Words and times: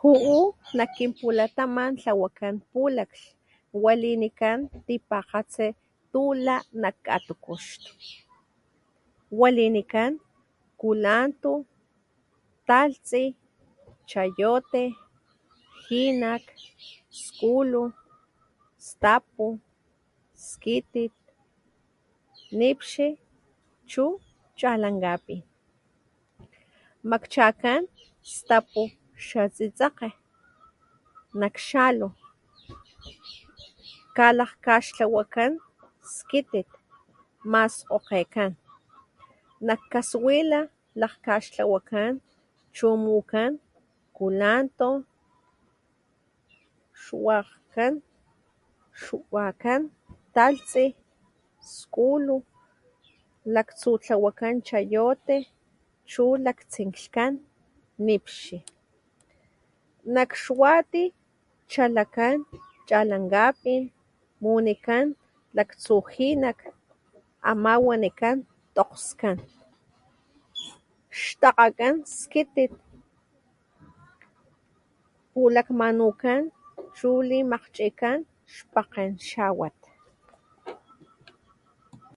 Ju´u 0.00 0.38
nak 0.78 0.90
kin 0.96 1.10
pulataman 1.18 1.90
tlawakan 2.00 2.54
pulaklh, 2.70 3.24
walinikan 3.82 4.58
tipakgatsi 4.86 5.66
tu 6.12 6.22
lak 6.46 6.64
nak 6.82 6.96
katukuxtu: 7.06 7.90
walinikan: 9.40 10.12
kulanto 10.80 11.52
talhtsi 12.68 13.24
chayote 14.10 14.84
jinak 15.86 16.44
skulu 17.24 17.82
stapu 18.88 19.46
skitit 20.46 21.14
nipxi 22.58 23.08
chu 23.90 24.04
chalankgapin 24.58 25.40
Makchakan 27.10 27.80
stapu 28.36 28.82
xa 29.26 29.42
tsetsekge 29.56 30.08
nak 31.40 31.54
xalu, 31.68 32.08
kalakgaxtlawa 34.16 35.22
skitit, 36.16 36.68
kamaskgoke, 37.40 38.46
nak 39.66 39.80
kaswila 39.92 40.60
lakgkaxtlawakan 41.00 42.12
chu 42.76 42.88
mukan 43.04 43.52
culanto, 44.16 44.90
xkawan 47.02 47.94
xwakan 49.02 49.80
talhtsi, 50.34 50.84
skulo, 51.74 52.36
laktsu 53.54 53.90
tlawakan 54.04 54.54
chayote 54.68 55.36
chu 56.10 56.24
laktsinkan 56.44 57.32
nipxi, 58.06 58.58
nak 60.14 60.30
xwati 60.42 61.04
chalakan 61.72 62.36
chalankgapin, 62.88 63.82
munikan 64.42 65.06
laktsu 65.56 65.96
jinak 66.12 66.58
ama 67.50 67.72
wanikan 67.86 68.36
tokgskan, 68.76 69.38
xtakgakan 71.20 71.94
skitit, 72.04 72.72
pulakmanukan, 75.32 76.42
chu 76.96 77.10
limakgchikan 77.30 78.18
xpakgen 78.54 79.12
xawat. 79.28 79.76